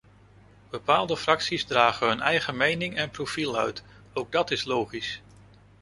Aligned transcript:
Bepaalde 0.69 1.17
fracties 1.17 1.65
dragen 1.65 2.07
hun 2.07 2.21
eigen 2.21 2.57
mening 2.57 2.95
en 2.95 3.09
profiel 3.09 3.57
uit, 3.59 3.83
ook 4.13 4.31
dat 4.31 4.51
is 4.51 4.63
logisch. 4.63 5.21